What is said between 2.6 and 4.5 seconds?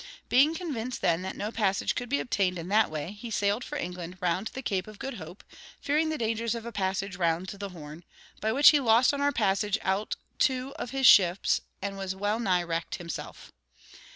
that way, he sailed for England round